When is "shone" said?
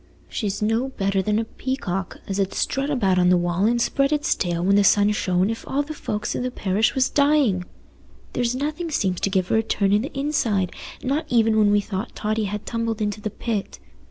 5.11-5.51